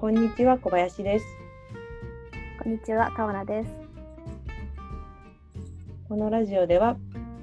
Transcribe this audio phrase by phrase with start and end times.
[0.00, 1.26] こんにちは小林です。
[2.62, 3.70] こんにちは、川名です。
[6.08, 6.96] このラジオでは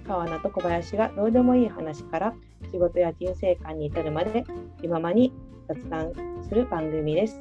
[0.07, 2.33] 川名と小林がどうでもいい話から
[2.71, 4.43] 仕事や人生観に至るまで
[4.81, 5.31] 気ままに
[5.67, 6.13] 雑談
[6.49, 7.39] する番組です。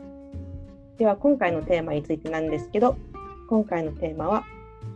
[0.98, 2.98] では今回のテーマについてなんですけど、
[3.48, 4.44] 今回のテーマは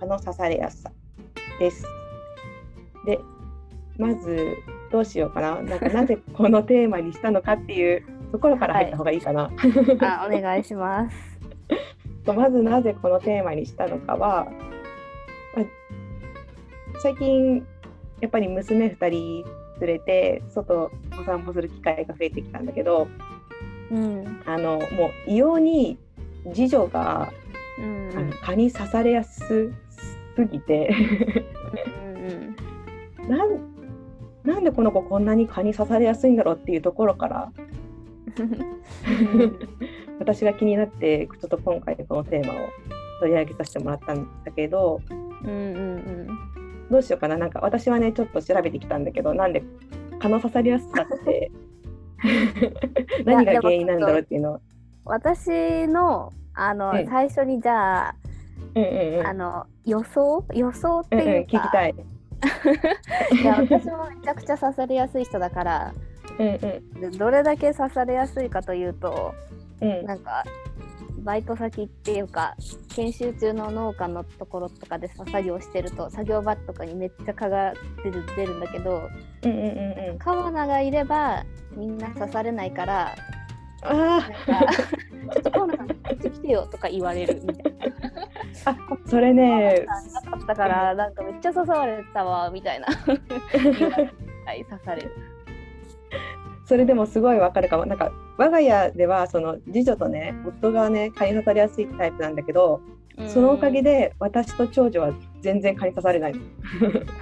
[0.01, 0.93] 蚊の刺されやすさ
[1.59, 1.83] です。
[3.07, 3.19] で、
[3.97, 4.55] まず
[4.93, 5.63] どうしようかな。
[5.63, 9.51] なんかなぜこのテーマにしたのかっていうところから入った方がいいかな。
[10.01, 11.17] あ、お願いします。
[12.25, 14.47] と まずなぜこのテーマにしたのかは、
[15.55, 15.67] まあ
[17.03, 17.67] 最近
[18.21, 19.45] やっぱり娘2人
[19.81, 23.09] 連れて外お散歩する機会が増えてきたんだけど
[23.91, 25.99] うん、あのもう異様に
[26.55, 27.33] 次女が、
[27.79, 29.73] うん、あの蚊に刺されやす
[30.37, 30.95] すぎて。
[33.19, 33.71] うん、 なん
[34.45, 37.53] なんでこの子こんなに蚊に刺されやすいんだろうっていうところから
[40.19, 42.57] 私が気になってちょっと今回このテーマを
[43.21, 45.01] 取り上げさせてもらったんだけど
[45.45, 46.29] うん、うん、
[46.91, 49.63] どうしようかななんか私はねちょっと調べてきたんだけどなんで
[50.19, 51.51] 蚊の刺されやすさって
[53.25, 54.61] 何が原因なんだろうっていうのを。
[55.05, 58.15] 私の、あの、うん最初にじゃあ、
[58.75, 61.59] うんうんうんあの、予想、予想ってうんうんいうか。
[61.59, 61.95] 聞きたい。
[63.43, 65.95] いや、私もめちゃくちゃ刺されやすい人だから。
[66.41, 69.35] うんうんでどれだけ刺されやすいかというと、
[69.81, 70.45] うんなんか。
[71.23, 72.55] バイト先っていうか
[72.97, 79.11] 研修中の農家のところとかでさ作業してると作業場とかにめっちゃ蚊が出る出るんだけど
[79.45, 80.19] うんうんうんうん。
[80.19, 81.45] 川名がいれば
[81.77, 83.15] みんな刺されないから
[83.83, 84.29] あなんか
[85.35, 87.81] ちょっと川名さんこっち来てよとか言われるみたいな。
[88.65, 93.25] あ、あそれね、なかったからなんかめっちゃ刺されたわみたいな 刺
[94.85, 95.30] される。
[96.71, 97.85] それでもすごいわかるかも。
[97.85, 102.81] なんか我が家ではその次女とね、夫がね蚊に刺されやすいタイプなんだけど、
[103.27, 106.33] そのおかげで私と長女は全然蚊に刺されない。
[106.33, 106.39] の。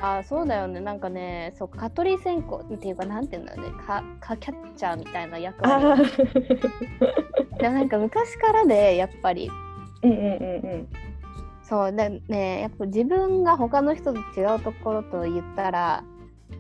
[0.02, 0.80] あーそうだよね。
[0.80, 3.72] なんかねそう蚊取り線香っていうかなんていうんだろうね。
[3.86, 6.10] 蚊蚊キャッチャーみたいな役割。
[7.58, 9.50] でもなんか昔からでやっぱり。
[10.02, 10.88] うんうんうんうん。
[11.62, 16.04] そうだねやっぱ自分が他の人と違うところと言ったら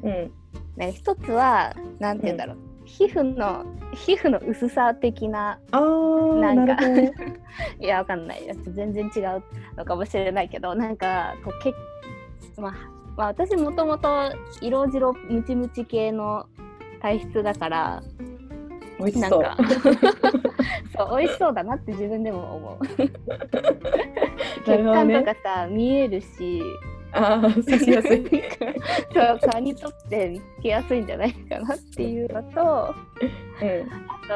[0.02, 0.30] うん、
[0.76, 2.56] ね一つはなんて言うんだろう、
[2.88, 6.76] 皮膚の皮膚の薄さ的ななんか。
[7.78, 8.50] いやわかんない。
[8.72, 9.42] 全然違う
[9.76, 11.74] のかもしれないけどなんかこうけ、
[12.60, 12.72] まあ、
[13.16, 14.32] まあ私もともと
[14.62, 16.46] 色白ムチムチ系の
[17.00, 18.02] 体質だから
[18.98, 19.42] 美味しそう。
[20.96, 22.86] そう美味しそうだなって自分でも思う。
[24.64, 26.62] 血管ねとかさ見えるし
[27.12, 28.24] ああ、刺しやすい。
[29.14, 32.94] そう蚊にとって見つけやすいんじゃないかなっていうのとあう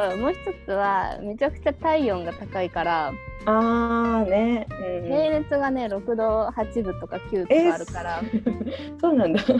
[0.09, 0.11] ん。
[0.13, 3.13] ともう一つはめちゃくちゃ体温が高いから
[3.45, 4.67] ああね。
[4.71, 8.21] うん平熱がね6度8分とか9とかあるから、
[9.01, 9.41] そうなんだ。
[9.43, 9.57] そ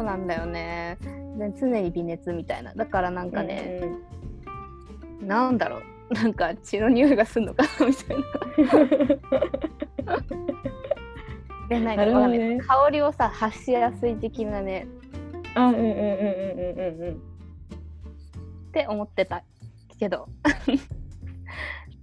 [0.00, 0.98] うなんだよね
[1.38, 3.82] で常に微熱みたいなだからなんかね、
[5.20, 5.78] なんだろ
[6.10, 8.24] うなんか血の匂いがするのかなみたいな
[11.68, 12.58] でなんかかんない。
[12.58, 14.86] 香りをさ発しやすい的なね
[15.54, 15.62] うん。
[15.62, 16.78] あ、うんうんうんうんうん。
[16.78, 17.10] うんう。
[17.12, 17.14] ん。
[17.14, 17.16] っ
[18.72, 19.42] て思ってた
[19.98, 20.28] けど。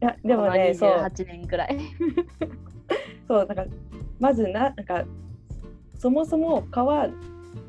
[0.02, 0.92] いやでもね、このそう。
[1.02, 1.78] 28年ぐらい。
[3.28, 3.66] そうなんか
[4.20, 5.06] まずななんか
[5.98, 7.08] そもそも蚊は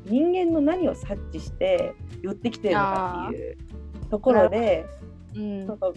[0.05, 3.57] 人間の何を察知して寄ってきてるのかっていう
[4.09, 4.85] ところで、
[5.35, 5.93] うんそうそう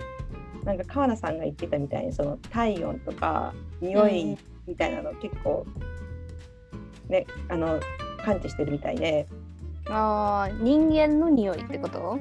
[0.65, 5.67] なんか川名さんが言ってたみたいにその体温とか匂いみたいなの結構
[7.09, 7.81] ねあの
[8.25, 9.27] 感知してるみたいで。
[9.89, 12.19] あー人間の匂いってこと？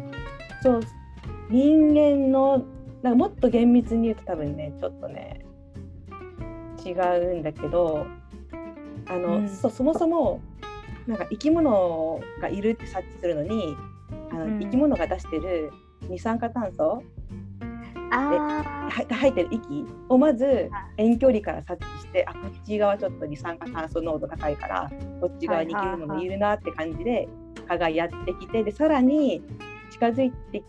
[0.62, 0.82] そう。
[1.50, 2.64] 人間の
[3.02, 5.44] なんかもっと厳密に言うと多分ねちょっとね
[6.86, 8.06] 違うんだけど
[9.08, 9.50] あの、うん。
[9.50, 10.42] そそもそも
[11.08, 13.76] なんか生き物がいるって察知するのに
[14.30, 14.60] あの、うん。
[14.60, 15.72] 生き物が出してる
[16.08, 17.02] 二酸化炭素
[18.12, 19.86] あは入ってる息？
[20.10, 24.92] をまず遠距離から察知してあこっち側ちょっと二酸化炭素濃度高いから
[25.22, 27.28] こっち側に生き物いるなって感じで
[27.68, 29.42] 蚊がやってきてでさらに
[29.92, 30.64] 近づいて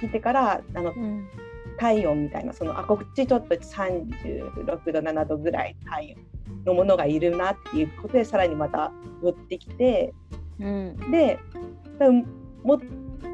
[0.00, 1.28] きてからあのー、うん、
[1.78, 8.92] 体温みたいなそのあこっちちょっと36度7度ぐらい体温のものがいるなっていうことでさらにまた
[9.22, 10.12] 寄ってきて
[10.60, 11.38] うん、で
[11.98, 12.26] 多分
[12.64, 12.80] も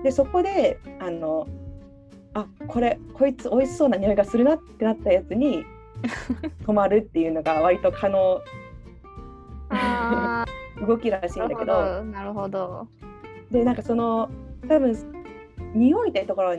[0.03, 1.47] でそこであの
[2.35, 5.65] あこれこいつ美味しそうな匂いがするなってなったやつに
[6.67, 8.41] 止まるっていうのが割と可能。
[9.71, 10.45] あ
[10.87, 12.05] 動きらしいーんだけど。
[12.05, 12.89] なるほど
[13.51, 14.29] でなんかその
[14.69, 14.97] 多分
[15.75, 16.57] 匂いってところ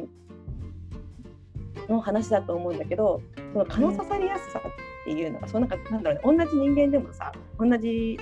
[1.90, 3.22] の話だと思うんだけど
[3.54, 4.62] その蚊の刺さりやすさっ
[5.04, 8.18] ていうのが、そうなんかなんだろうね同じ人間でもさ同じ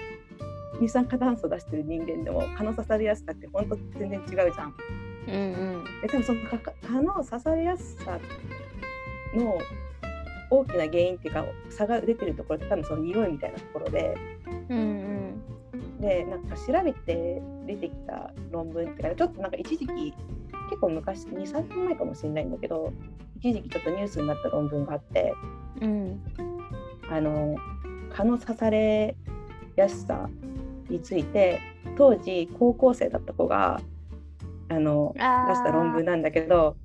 [0.79, 4.75] 二酸化炭素出してる人間でも蚊の刺されやすさって本当全然違うじゃん。
[5.27, 5.37] うんう
[5.79, 5.83] ん。
[6.01, 8.19] で多分その蚊の刺されやすさ
[9.35, 9.57] の
[10.49, 14.15] 大きな原因っていうか差が出てるところって多分その匂いみたいなところで。
[14.69, 15.43] うんうん。
[15.99, 20.13] でなんか調べて出てきた論文っていうかちょっとなんか一時期
[20.69, 22.91] 結構昔23年前かもしれないんだけど
[23.39, 25.33] 一時期ちょっとニュースになった論文があって。
[25.81, 26.21] うん。
[27.09, 27.55] あの
[28.11, 29.15] 蚊の刺され
[29.75, 30.29] やすさ
[30.89, 31.59] について
[31.97, 33.81] 当時高校生だった子が
[34.69, 36.75] あの出した論文なんだけど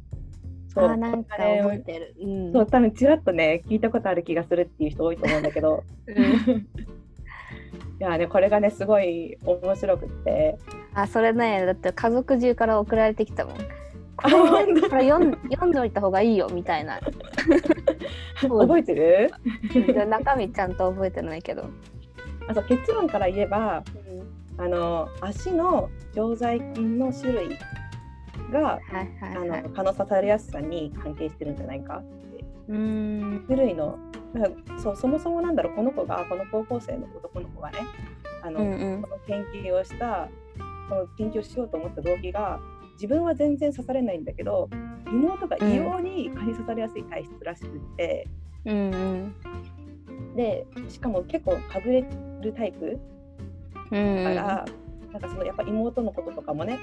[0.68, 2.14] そあーなんか覚えてる。
[2.20, 6.16] うんそう多分ちらっとね聞いたことある気がするっていう人多いと思うんだけどうん
[8.00, 10.56] いやねこれがねすごい面白くって
[10.94, 13.54] あそれねだって家族中から送られてきたもん。
[14.16, 16.98] こあれこれ読ん読んでおいた方がいいよみたいな。
[18.40, 19.30] 覚えてる？
[20.10, 21.66] 中身ちゃんと覚えてないけど。
[22.48, 23.84] あそう結論から言えば
[24.58, 27.58] あの足の常在菌の種類
[28.52, 28.82] がはい
[29.22, 29.62] あはいはい。
[29.62, 29.70] の。
[29.70, 32.44] 蚊の刺されやすさに関係してるんじゃないかって。
[32.68, 33.44] うーん。
[33.46, 33.98] 種類の
[34.82, 37.78] そうそもそもなんだろうこの子がこの高校生の男の子がね
[38.42, 39.02] あの、うんうん。
[39.02, 40.28] この研究をした
[40.88, 42.60] この研究をしようと思った動機が
[42.94, 44.68] 自分は全然刺されないんだけど
[45.06, 48.26] 妹が異様に蚊に刺されやすい体質らしくって、
[48.64, 48.96] うんう
[50.32, 50.34] ん。
[50.36, 52.04] でしかも結構かぶれ
[52.42, 52.98] るタイプ
[53.90, 54.64] うんだから、
[55.12, 56.78] なんかそのやっぱ妹のこととかもね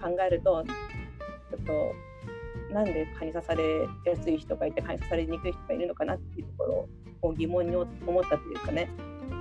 [0.00, 8.88] 考えるとちょっとなんで蚊に刺されやすい人がいて蚊に刺されにくい人がいるのかなっていうところを疑問に思ったというかね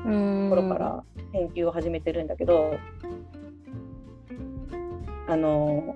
[0.06, 0.50] うん。
[0.50, 2.76] ところから研究を始めてるんだけど、
[5.28, 5.96] あの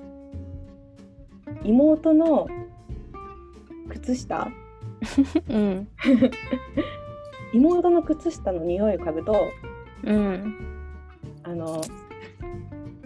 [1.64, 2.48] 妹の
[3.90, 4.52] 靴下？
[5.50, 5.88] うん。
[7.54, 9.52] 妹の靴下の匂いを嗅ぐと
[10.04, 10.73] うん
[11.54, 11.82] あの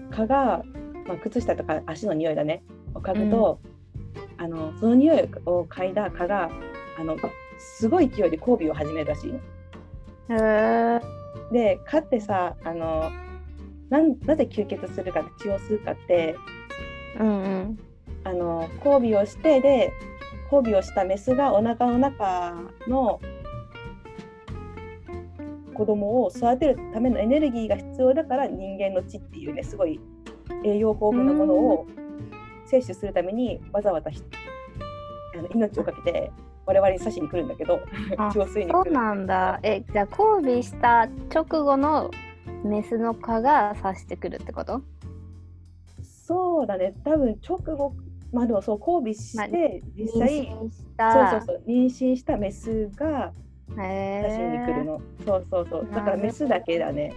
[0.09, 0.63] 蚊が、
[1.05, 2.63] まあ、靴下とか足の匂いだね。
[2.95, 3.59] を嗅ぐと、
[4.37, 6.49] あのその匂いを嗅いだ蚊が
[6.97, 7.17] あの
[7.59, 9.33] すごい勢いで交尾を始めるらしい
[11.51, 13.11] で蚊ってさあの
[13.89, 16.35] なんなぜ吸血するか血を吸うかって
[17.19, 17.79] うんうん。
[18.23, 19.91] あの交尾をしてで
[20.51, 22.55] 交尾をしたメスがお腹の中
[22.87, 23.19] の
[25.77, 29.99] 子供を育てるためのエネルギーが必要だから人間の血っていうねすごい
[30.65, 31.87] 栄養豊富なものを
[32.65, 34.21] 摂取するためにわざわざひ
[35.37, 36.31] あの命をかけて
[36.65, 37.79] 我々に刺しに来るんだけど
[38.29, 39.59] そうなんだ。
[39.63, 42.11] えじゃあ交尾した直後の
[42.65, 44.81] メスの蚊が刺してくるってこと？
[46.01, 46.93] そうだね。
[47.05, 47.93] 多分直後
[48.33, 53.31] まあでもそう交尾して実際妊娠しそうたそうそう妊娠したメスが
[53.79, 55.01] へ刺しに来るえの。
[55.25, 55.87] そうそうそう。
[55.93, 57.13] だからメスだけだね。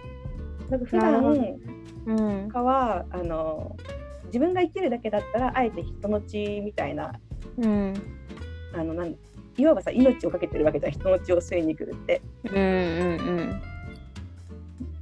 [0.68, 1.60] なんか普なるほど段
[2.06, 3.76] うん蚊はあの
[4.26, 7.12] 自分が生きるだけだったらあえて人の血みたいな
[7.58, 7.94] うん
[8.74, 9.14] あのなん
[9.56, 12.22] いわばさ命をかけてるわけじゃん人の血を吸いに来るって。
[12.44, 12.58] うんう
[13.42, 13.62] ん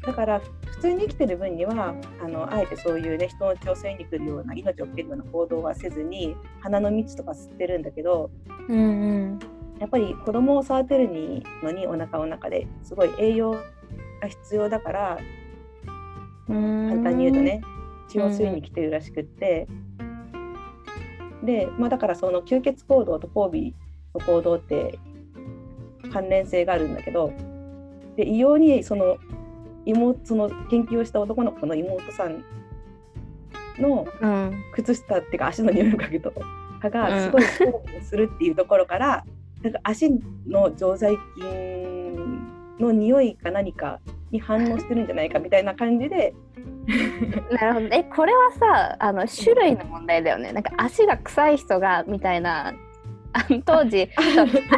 [0.01, 1.95] だから普通に生きてる分には
[2.25, 8.31] あのあえてそういうね人の血を吸いに来るような命をかけるような行動はせずに鼻の蜜とか吸ってるんだけど
[8.69, 8.83] うんう
[9.35, 9.39] ん
[9.79, 15.19] やっぱり子供を育てるにのにお腹の中ですごい栄養が必要だから
[16.49, 16.89] うん。
[16.89, 17.63] 簡単に言うとね
[18.09, 19.69] 血を吸いに来てるらしくって、
[21.43, 23.75] で、まあ、だからその吸血行動と交
[24.15, 24.99] 尾の行動って
[26.11, 27.33] 関連性があるんだけど
[28.17, 29.19] で異様にその
[29.85, 32.45] 妹その研究をした男の子の妹さん
[33.79, 34.65] のうん。
[34.75, 36.33] 靴下っていうか足の匂いを嗅ぐと
[36.81, 39.25] 蚊がすごい交尾するっていうところから、
[39.63, 40.11] なんか足
[40.47, 42.49] の常在菌
[42.79, 44.01] の匂いか何か
[44.31, 46.35] に反応してるんじゃないかみたいな感じで。
[47.51, 47.87] なるほど。
[47.91, 50.53] えこれはさあの種類の問題だよね。
[50.53, 52.75] なんか足が臭い人がみたいな。
[53.67, 54.09] 当時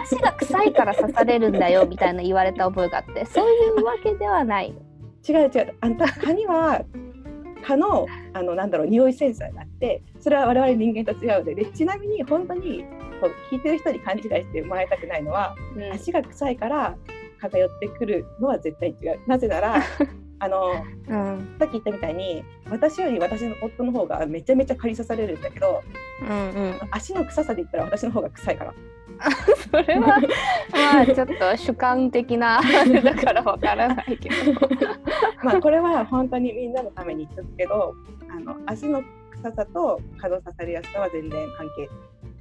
[0.02, 3.24] 足が臭いから刺されるんだよみたいな言われた覚えがあって。
[3.26, 4.74] そういうわけではない。
[5.28, 5.74] 違う違う。
[5.80, 6.82] あんた蚊には
[7.62, 12.84] 蚊のあのなんだろう匂いセンサーがあってそれは我々人間と違うのででちなみに本当に
[13.20, 15.54] こう聞いてる人に勘違いしてもらいたくないのは
[15.92, 16.96] 足が臭いから
[17.40, 19.20] 蚊が寄ってくるのは絶対違う。
[19.26, 19.82] なぜなら
[20.42, 21.56] あのうん。
[21.58, 25.82] さっき言ったみたいに私より私の夫の方がめちゃめちゃ蚊に刺されるんだけど
[26.22, 26.74] うんうん。
[26.90, 28.74] 足の臭さで言ったら私の方が臭いから
[29.70, 30.20] それは
[30.72, 32.60] まあちょっと主観的な
[33.04, 34.52] だからわからないけど。
[35.42, 37.94] まあこれは本当にみんなのために言っとくけど
[38.28, 41.88] あの足の臭さと蚊の刺されやすさは全然関係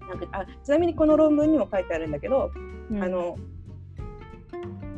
[0.07, 2.51] なんかあちなみにこの論文にも書いてあるんだけど、
[2.91, 3.37] うん、あの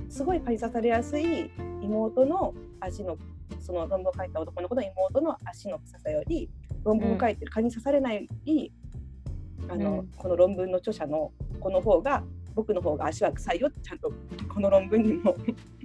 [0.09, 3.17] すごい蚊に刺されやすい妹の足の
[3.59, 6.49] その論文を書いた男の子の妹の足の臭さより
[6.83, 8.27] 論文を書いてる蚊に刺されない
[9.69, 12.23] あの、うん、この論文の著者の子の方が
[12.55, 14.11] 僕の方が足は臭いよってちゃんと
[14.53, 15.35] この論文にも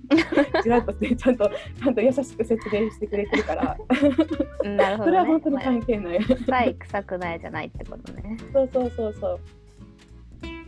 [0.62, 3.76] ちらっとちゃんとちゃんと優しく説明してくれてるから
[4.64, 6.24] なるほど、ね、それは本当に関係ない。
[6.24, 8.36] 臭い臭くないじゃないってことね。
[8.52, 9.40] そうそうそうそう。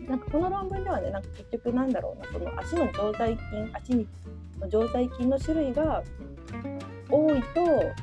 [0.09, 4.07] なんかこの論文ではねなんか結局なんだろうなその足の常在菌足に
[4.59, 6.03] の常在菌の種類が
[7.11, 7.47] 多いと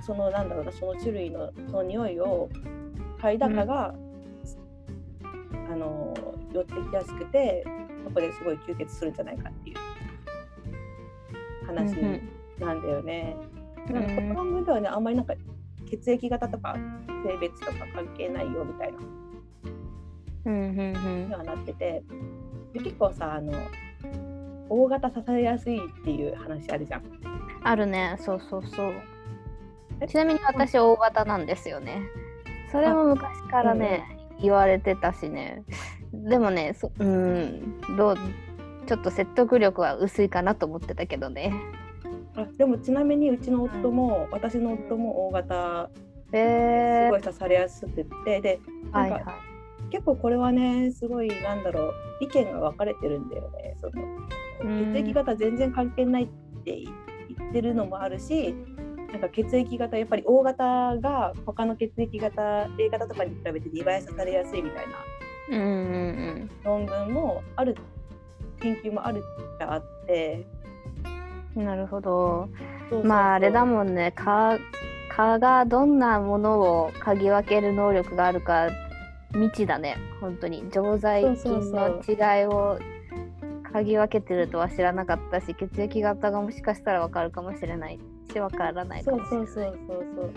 [0.05, 2.49] そのなんだろうなその種類のその匂いを
[3.19, 4.04] 嗅いだかが、うん、
[5.71, 6.13] あの
[6.51, 7.65] 寄ってきやすくて
[8.03, 9.77] そこですごい吸血するんじゃないかっていう
[11.65, 12.21] 話
[12.59, 13.35] なんだよね。
[13.87, 15.33] うん、なんかこの論文ではねあんまりなんか
[15.89, 16.75] 血液型とか
[17.25, 18.99] 性別とか関係ないよみたいな。
[20.47, 22.03] にはなってて
[22.73, 23.51] で結構さあの
[24.69, 27.03] 大型刺されやすいっていう話あるじゃん。
[27.63, 28.93] あるねそうそうそう。
[30.07, 32.01] ちなみに私大型なんですよね。
[32.71, 35.63] それも昔からね、うん、言われてたしね。
[36.13, 38.17] でもねそうんどう
[38.87, 41.53] ちょっと説得力は薄いかなと思ってたけどね。
[42.35, 45.89] あでもちなみにうちの夫も、うん、私の夫も大型、
[46.29, 49.23] すごい刺されやすくってでなんか、はいはい。
[49.91, 53.77] 結構これはねすごいなんだろう意見が分かれてるんだよね。
[53.79, 54.03] その
[54.93, 56.27] 血液型全然関係ないっ
[56.63, 58.55] て言ってるのもあるし
[59.15, 64.95] なんか血液型やっぱり O 型が他の血液型 A 型とかに比べて2倍刺されやすいみたいな
[66.65, 67.77] 論文もある
[68.59, 70.45] 研究もあるっちゃあって。
[71.55, 72.49] なるほど。
[73.05, 74.11] まああれだもんね。
[74.17, 74.57] 蚊
[75.09, 78.67] 蚊がどんなものを嗅ぎ分ける能力があるか
[79.31, 79.95] 未知だね。
[80.19, 80.65] 本当に。
[80.73, 82.77] 常在菌の違いを
[83.71, 87.99] 嗅ぎ分けてるとは知らなかったし血液型がもしかしたら分かるかもしれない
[88.35, 89.47] し分からないかもしれない。
[89.47, 90.33] そうそうそうそう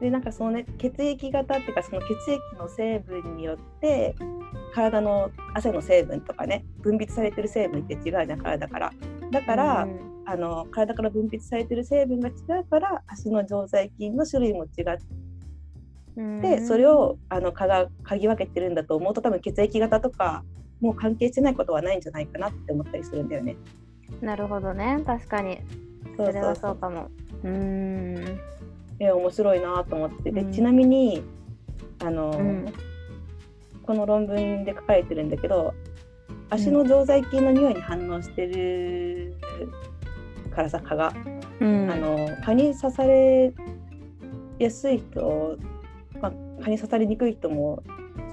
[0.00, 4.16] でなんかそのね血液型っていうかその血液の成分によって
[4.74, 8.92] 体の汗の成分とかね分泌されてる成分って違うじゃん体から。
[9.30, 15.00] だから、うん、あの体から分泌されてる成分が違うから足の常在菌の種類も違って
[16.42, 20.44] でそれをあの嗅が嗅ぎ分けてるんだと思うと多分血液型とか
[20.80, 23.56] もう関係してないことはないんじゃないかなって思ったりするんだよね。
[24.20, 25.00] なるほどね。
[25.06, 25.60] 確かに。
[26.16, 27.04] それはそうかも。
[27.04, 28.40] うん。
[28.98, 30.30] え面白いなと思って。
[30.30, 31.22] でちなみに
[32.04, 32.72] あの、うん、
[33.82, 35.74] この論文で書かれてるんだけど
[36.50, 39.34] 足の常在菌の匂いに反応してる
[40.54, 41.12] からさ蚊が、
[41.60, 43.52] うん、あの蚊に刺され
[44.58, 45.58] やすい人
[46.20, 46.32] まあ、
[46.62, 47.82] 蚊に刺されにくい人も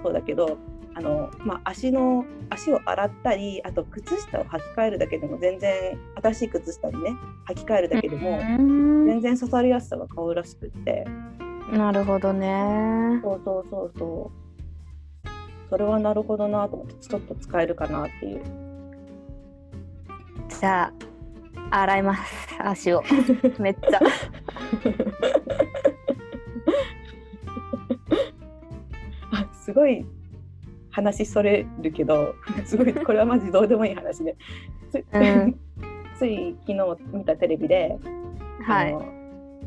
[0.04, 0.58] そうだけど
[1.00, 7.16] あの、まあ、足の足を洗ったりあと靴下を履き替えるだけでも全然新しい靴下にね
[7.48, 11.06] 履き替えるだけでも全然刺されやすさが変わるらしくって。
[11.72, 13.22] なるほどね。
[13.24, 14.32] そうそうそうそ
[15.26, 15.30] う。
[15.70, 18.42] それはなるほどなと思ってちょっと使えるかなっていう。
[20.50, 20.92] じゃ
[21.72, 22.58] あ洗います。
[22.60, 23.04] 足を。
[23.60, 24.00] めっちゃ。
[29.54, 30.04] すごい
[30.92, 34.36] 話それるけど すごいこれはマジどうでもいい話で、
[34.92, 35.60] つ,うん、
[36.18, 37.98] つい昨日見たテレビで、
[38.66, 38.98] はい、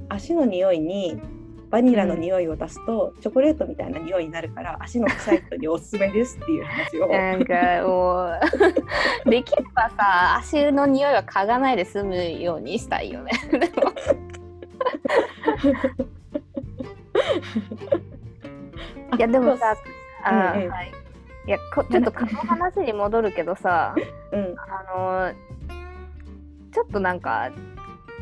[0.08, 1.20] 足の匂いに
[1.70, 7.08] バニラの匂いを出すと、うん、チョコレートみたいな匂いになるから足の臭い人におすすめですっていう話を。
[7.08, 7.54] なんか
[7.86, 8.40] もう
[9.30, 13.32] できればさ足の匂いは嗅がないで済むようにしたいよね。
[19.16, 19.74] いやでもさ、
[20.24, 20.92] あ、うんうん、はい、
[21.46, 23.94] いやこちょっとこの話に戻るけどさ、
[24.32, 25.32] うん、あの
[26.72, 27.50] ちょっとなんか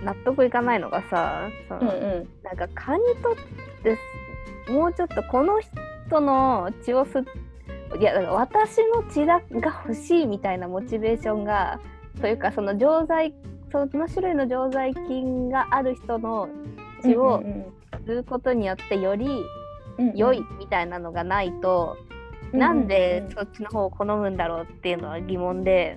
[0.04, 3.34] 納得いかないのがさその、うんうん、なんか蚊にとっ
[3.82, 3.98] て
[4.72, 7.26] もうちょっとこの人の血を吸
[7.98, 9.42] いやだから私の血が
[9.84, 11.80] 欲しいみたいなモチベーションが
[12.20, 13.34] というかその錠剤
[13.72, 16.48] その種類の錠剤菌がある人の
[17.02, 17.42] 血を
[18.06, 19.44] 吸うことによってより
[20.14, 22.09] 良いみたいなのがないと、うんうん、
[22.52, 25.96] なんでそっちの方を好むんだろうっていうのは疑問で、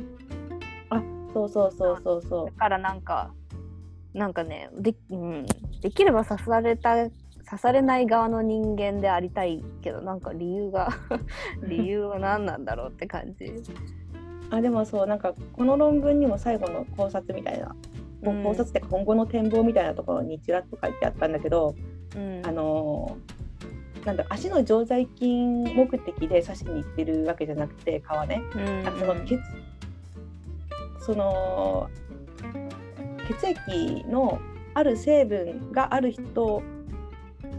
[0.89, 1.01] あ
[1.33, 2.45] そうそうそうそうそう。
[2.45, 3.31] だからなんか
[4.13, 5.45] なんかねで,、うん、
[5.81, 10.89] できれば刺された刺されない側の人間でありたいけどなんか理由が
[11.67, 13.51] 理由は何なんだろうって感じ。
[14.49, 17.75] あでもそうなんかこの論文にも最後の考察みたいな、
[18.21, 21.73] うん、考察って今後の展望みたいなところにちらっと書いてあったんだけど、
[22.15, 23.17] うん、あの
[24.05, 28.99] なんだ足の常在菌目的で刺しに行ってるわけじゃなくて皮ね、うんうん。
[28.99, 29.39] その血
[30.99, 31.89] その
[33.27, 34.39] 血液の
[34.73, 36.61] ある成分がある人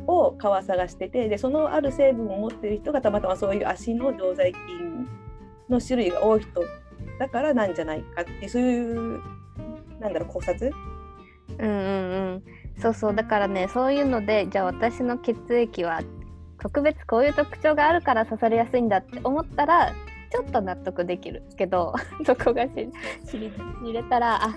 [0.07, 5.09] を皮探しててでそのある成分を持ってる人がたまたまそういう足の常在菌
[5.71, 6.63] の種類が多い人
[7.19, 9.23] だからなんじゃないかってそういう
[10.01, 10.71] なんだろう考察？
[11.59, 11.81] うんうんう
[12.37, 12.43] ん。
[12.81, 13.15] そうそう。
[13.15, 16.03] だからねそういうのでじゃあ私の血液は
[16.65, 19.93] 特別こういう特徴があるから刺されやすいんだって思ったら
[20.33, 21.93] ちょっと納得できるけど
[22.25, 22.71] そこがし
[23.29, 24.55] 知れたらあ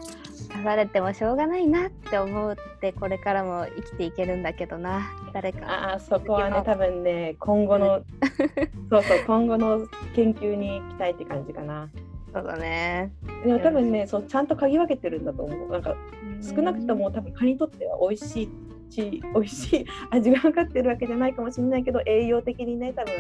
[0.50, 5.02] 刺されてもしょうがないなって思ってこれからも生きていけるんだけどな。
[5.34, 8.02] 誰かああそこはね多分ね今後の
[8.90, 9.86] そうそう今後の
[10.16, 11.90] 研究に期待って感じかな。
[12.34, 13.12] そうだね。
[13.44, 15.70] でも多分ねそうちゃんと嗅ぎ分けてるんだと思う。
[15.70, 15.94] なんか
[16.42, 18.50] 少なくとも多分蚊にとっては美味しい
[18.89, 23.13] し美味しい味が分かってるわけじゃないかもしれないけど栄養的にね多分。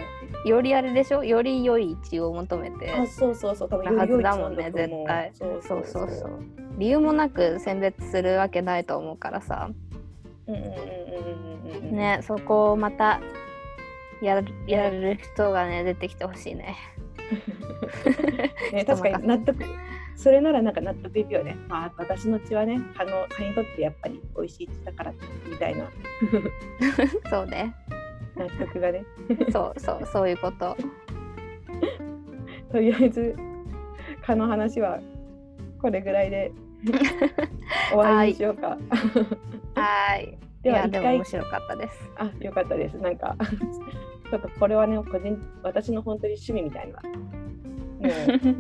[0.49, 1.23] よりあれでしょ？
[1.23, 5.31] より良い血を求めてあそうそうそう多分なはずだよもんねり良い絶対。
[5.33, 6.39] そうそうそうそう。
[6.77, 9.69] 理由もなく選別するわけないと思うからさ。
[10.47, 13.19] うんうんうんうんうんうんねそこをまた
[14.21, 16.75] やるやる人がね出てきてほしいね。
[18.71, 19.63] ね確かに納得
[20.17, 25.13] それならなんか納得いくよね、まあ、私の血はね蚊の蚊にとってやっぱり美味しい血だから
[25.47, 25.85] みたいな。
[27.29, 27.73] そうね。
[28.35, 29.05] 納得がね。
[29.51, 30.75] そうそうそういうこと。
[32.71, 33.35] とりあえず
[34.23, 34.99] 蚊の話は
[35.79, 36.51] これぐらいで
[37.93, 38.77] 終わりにしようか。
[39.75, 40.37] はい。
[40.63, 42.11] ではでも面白かったです。
[42.17, 42.97] あよかったです。
[42.97, 43.35] なんか
[44.31, 46.99] ちょっとこれはね個人私の本当に趣味みたいな
[47.99, 48.09] も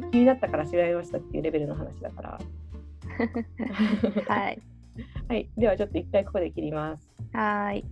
[0.07, 2.39] う気になったから調べましたっていうレベルの話だから。
[4.27, 4.61] はい
[5.29, 7.07] はい、ではちょっと一回ここで切ります。
[7.33, 7.85] はーい